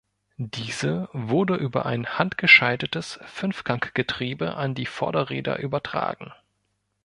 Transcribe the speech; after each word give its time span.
Diese 0.37 1.09
wurde 1.13 1.53
über 1.53 1.85
ein 1.85 2.07
handgeschaltetes 2.17 3.19
Fünfganggetriebe 3.27 4.55
an 4.55 4.73
die 4.73 4.87
Vorderräder 4.87 5.59
übertragen. 5.59 6.31